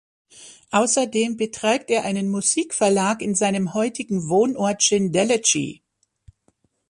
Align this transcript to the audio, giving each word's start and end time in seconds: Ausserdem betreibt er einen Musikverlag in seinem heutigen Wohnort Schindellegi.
Ausserdem 0.71 1.37
betreibt 1.37 1.91
er 1.91 2.05
einen 2.05 2.27
Musikverlag 2.31 3.21
in 3.21 3.35
seinem 3.35 3.75
heutigen 3.75 4.29
Wohnort 4.29 4.81
Schindellegi. 4.81 5.83